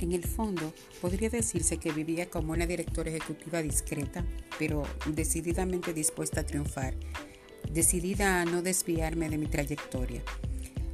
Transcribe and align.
En 0.00 0.12
el 0.12 0.24
fondo, 0.24 0.72
podría 1.02 1.28
decirse 1.28 1.76
que 1.76 1.92
vivía 1.92 2.30
como 2.30 2.52
una 2.52 2.66
directora 2.66 3.10
ejecutiva 3.10 3.60
discreta, 3.60 4.24
pero 4.58 4.82
decididamente 5.06 5.92
dispuesta 5.92 6.40
a 6.40 6.46
triunfar, 6.46 6.94
decidida 7.70 8.40
a 8.40 8.46
no 8.46 8.62
desviarme 8.62 9.28
de 9.28 9.36
mi 9.36 9.46
trayectoria. 9.46 10.22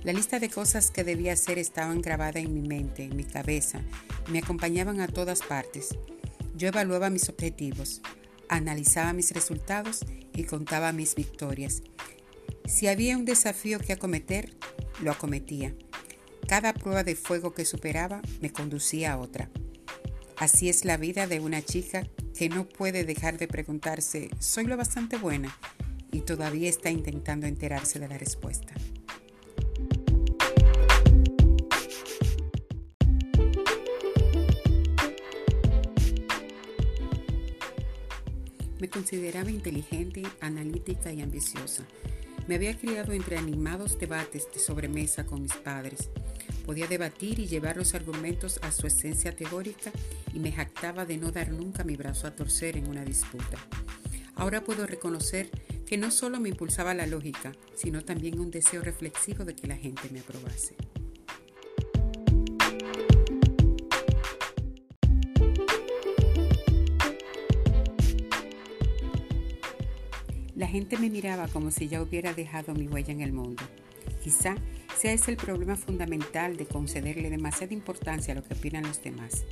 La 0.02 0.12
lista 0.12 0.40
de 0.40 0.50
cosas 0.50 0.90
que 0.90 1.04
debía 1.04 1.34
hacer 1.34 1.58
estaban 1.58 2.02
grabadas 2.02 2.42
en 2.42 2.52
mi 2.52 2.66
mente, 2.66 3.04
en 3.04 3.16
mi 3.16 3.24
cabeza, 3.24 3.80
me 4.28 4.40
acompañaban 4.40 5.00
a 5.00 5.06
todas 5.06 5.40
partes. 5.40 5.96
Yo 6.56 6.68
evaluaba 6.68 7.08
mis 7.08 7.28
objetivos, 7.28 8.02
analizaba 8.48 9.12
mis 9.12 9.30
resultados 9.32 10.04
y 10.34 10.44
contaba 10.44 10.92
mis 10.92 11.14
victorias. 11.14 11.82
Si 12.66 12.88
había 12.88 13.16
un 13.16 13.24
desafío 13.24 13.78
que 13.78 13.92
acometer, 13.92 14.56
lo 15.00 15.12
acometía. 15.12 15.74
Cada 16.48 16.72
prueba 16.72 17.02
de 17.02 17.16
fuego 17.16 17.52
que 17.54 17.64
superaba 17.64 18.22
me 18.40 18.52
conducía 18.52 19.14
a 19.14 19.18
otra. 19.18 19.50
Así 20.36 20.68
es 20.68 20.84
la 20.84 20.96
vida 20.96 21.26
de 21.26 21.40
una 21.40 21.60
chica 21.60 22.06
que 22.38 22.48
no 22.48 22.68
puede 22.68 23.04
dejar 23.04 23.36
de 23.36 23.48
preguntarse, 23.48 24.30
¿soy 24.38 24.66
lo 24.66 24.76
bastante 24.76 25.16
buena? 25.16 25.56
Y 26.12 26.20
todavía 26.20 26.68
está 26.68 26.90
intentando 26.90 27.48
enterarse 27.48 27.98
de 27.98 28.06
la 28.06 28.16
respuesta. 28.16 28.74
Me 38.78 38.88
consideraba 38.88 39.50
inteligente, 39.50 40.22
analítica 40.40 41.12
y 41.12 41.22
ambiciosa. 41.22 41.84
Me 42.46 42.54
había 42.54 42.78
criado 42.78 43.12
entre 43.12 43.38
animados 43.38 43.98
debates 43.98 44.48
de 44.52 44.60
sobremesa 44.60 45.26
con 45.26 45.42
mis 45.42 45.54
padres. 45.54 46.10
Podía 46.64 46.86
debatir 46.86 47.40
y 47.40 47.46
llevar 47.46 47.76
los 47.76 47.94
argumentos 47.94 48.60
a 48.62 48.70
su 48.70 48.86
esencia 48.86 49.34
teórica 49.34 49.90
y 50.32 50.38
me 50.38 50.52
jactaba 50.52 51.04
de 51.04 51.16
no 51.16 51.32
dar 51.32 51.50
nunca 51.50 51.82
mi 51.82 51.96
brazo 51.96 52.28
a 52.28 52.36
torcer 52.36 52.76
en 52.76 52.88
una 52.88 53.04
disputa. 53.04 53.58
Ahora 54.36 54.62
puedo 54.62 54.86
reconocer 54.86 55.50
que 55.86 55.96
no 55.96 56.12
solo 56.12 56.38
me 56.38 56.48
impulsaba 56.48 56.94
la 56.94 57.06
lógica, 57.06 57.52
sino 57.74 58.04
también 58.04 58.38
un 58.38 58.52
deseo 58.52 58.82
reflexivo 58.82 59.44
de 59.44 59.56
que 59.56 59.66
la 59.66 59.76
gente 59.76 60.08
me 60.12 60.20
aprobase. 60.20 60.76
La 70.56 70.66
gente 70.66 70.96
me 70.96 71.10
miraba 71.10 71.48
como 71.48 71.70
si 71.70 71.86
ya 71.86 72.00
hubiera 72.00 72.32
dejado 72.32 72.74
mi 72.74 72.88
huella 72.88 73.12
en 73.12 73.20
el 73.20 73.30
mundo. 73.30 73.62
Quizá 74.24 74.54
sea 74.96 75.12
ese 75.12 75.30
el 75.30 75.36
problema 75.36 75.76
fundamental 75.76 76.56
de 76.56 76.64
concederle 76.64 77.28
demasiada 77.28 77.74
importancia 77.74 78.32
a 78.32 78.36
lo 78.36 78.42
que 78.42 78.54
opinan 78.54 78.84
los 78.84 79.02
demás. 79.02 79.44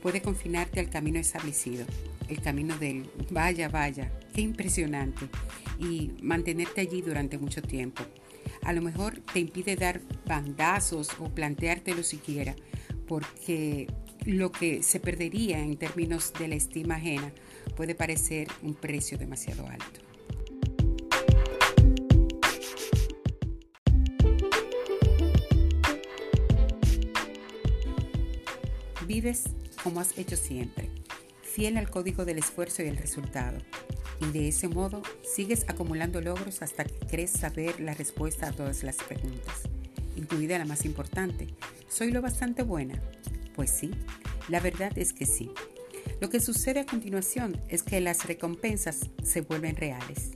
Puede 0.00 0.22
confinarte 0.22 0.80
al 0.80 0.88
camino 0.88 1.18
establecido, 1.18 1.84
el 2.28 2.40
camino 2.40 2.78
del 2.78 3.10
vaya, 3.30 3.68
vaya, 3.68 4.10
qué 4.34 4.40
impresionante, 4.40 5.28
y 5.78 6.12
mantenerte 6.22 6.80
allí 6.80 7.02
durante 7.02 7.36
mucho 7.36 7.60
tiempo. 7.60 8.02
A 8.62 8.72
lo 8.72 8.80
mejor 8.80 9.20
te 9.20 9.40
impide 9.40 9.76
dar 9.76 10.00
bandazos 10.24 11.10
o 11.18 11.28
planteártelo 11.28 12.02
siquiera, 12.02 12.56
porque 13.06 13.86
lo 14.24 14.50
que 14.50 14.82
se 14.82 14.98
perdería 14.98 15.58
en 15.58 15.76
términos 15.76 16.32
de 16.38 16.48
la 16.48 16.54
estima 16.54 16.94
ajena 16.94 17.34
puede 17.76 17.94
parecer 17.94 18.48
un 18.62 18.74
precio 18.74 19.18
demasiado 19.18 19.66
alto. 19.68 20.07
Vives 29.08 29.44
como 29.82 30.00
has 30.00 30.18
hecho 30.18 30.36
siempre, 30.36 30.90
fiel 31.40 31.78
al 31.78 31.88
código 31.88 32.26
del 32.26 32.36
esfuerzo 32.36 32.82
y 32.82 32.88
el 32.88 32.98
resultado. 32.98 33.56
Y 34.20 34.26
de 34.32 34.48
ese 34.48 34.68
modo 34.68 35.00
sigues 35.22 35.64
acumulando 35.66 36.20
logros 36.20 36.60
hasta 36.60 36.84
que 36.84 37.06
crees 37.06 37.30
saber 37.30 37.80
la 37.80 37.94
respuesta 37.94 38.48
a 38.48 38.52
todas 38.52 38.82
las 38.82 38.96
preguntas, 38.96 39.62
incluida 40.14 40.58
la 40.58 40.66
más 40.66 40.84
importante. 40.84 41.46
¿Soy 41.88 42.10
lo 42.10 42.20
bastante 42.20 42.62
buena? 42.62 43.00
Pues 43.56 43.70
sí, 43.70 43.92
la 44.48 44.60
verdad 44.60 44.92
es 44.98 45.14
que 45.14 45.24
sí. 45.24 45.52
Lo 46.20 46.28
que 46.28 46.40
sucede 46.40 46.80
a 46.80 46.86
continuación 46.86 47.58
es 47.70 47.82
que 47.82 48.02
las 48.02 48.26
recompensas 48.26 49.08
se 49.22 49.40
vuelven 49.40 49.76
reales. 49.76 50.32